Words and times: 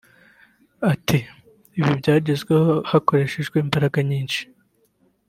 Ati 0.91 1.19
‘ibi 1.79 1.91
byagezweho 2.01 2.73
hakoreshejwe 2.89 3.55
imbaraga 3.65 3.97
nyinshi 4.09 4.41